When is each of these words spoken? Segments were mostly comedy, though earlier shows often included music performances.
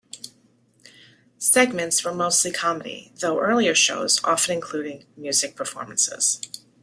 Segments 1.37 2.03
were 2.03 2.11
mostly 2.11 2.51
comedy, 2.51 3.11
though 3.19 3.39
earlier 3.39 3.75
shows 3.75 4.19
often 4.23 4.55
included 4.55 5.05
music 5.15 5.55
performances. 5.55 6.41